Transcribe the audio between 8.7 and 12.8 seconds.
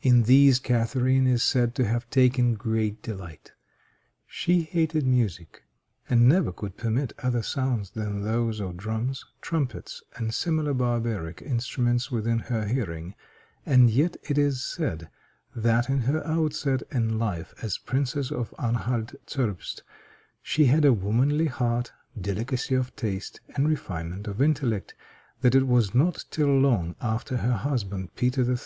drums, trumpets, and similar barbaric instruments within her